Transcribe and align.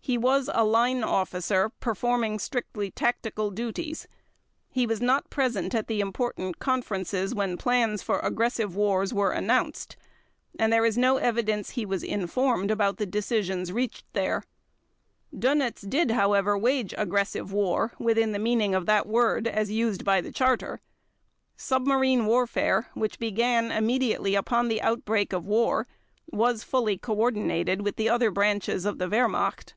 He 0.00 0.16
was 0.16 0.48
a 0.54 0.64
line 0.64 1.04
officer 1.04 1.68
performing 1.68 2.38
strictly 2.38 2.90
tactical 2.90 3.50
duties. 3.50 4.08
He 4.70 4.86
was 4.86 5.02
not 5.02 5.28
present 5.28 5.74
at 5.74 5.86
the 5.86 6.00
important 6.00 6.58
conferences 6.58 7.34
when 7.34 7.58
plans 7.58 8.02
for 8.02 8.18
aggressive 8.20 8.74
wars 8.74 9.12
were 9.12 9.32
announced, 9.32 9.98
and 10.58 10.72
there 10.72 10.86
is 10.86 10.96
no 10.96 11.18
evidence 11.18 11.72
he 11.72 11.84
was 11.84 12.02
informed 12.02 12.70
about 12.70 12.96
the 12.96 13.04
decisions 13.04 13.70
reached 13.70 14.06
there. 14.14 14.44
Dönitz 15.36 15.86
did, 15.86 16.12
however, 16.12 16.56
wage 16.56 16.94
aggressive 16.96 17.52
war 17.52 17.92
within 17.98 18.32
the 18.32 18.38
meaning 18.38 18.74
of 18.74 18.86
that 18.86 19.06
word 19.06 19.46
as 19.46 19.70
used 19.70 20.06
by 20.06 20.22
the 20.22 20.32
Charter. 20.32 20.80
Submarine 21.54 22.24
warfare 22.24 22.88
which 22.94 23.18
began 23.18 23.70
immediately 23.70 24.34
upon 24.34 24.68
the 24.68 24.80
outbreak 24.80 25.34
of 25.34 25.44
war, 25.44 25.86
was 26.32 26.64
fully 26.64 26.96
coordinated 26.96 27.82
with 27.82 27.96
the 27.96 28.08
other 28.08 28.30
branches 28.30 28.86
of 28.86 28.96
the 28.96 29.06
Wehrmacht. 29.10 29.74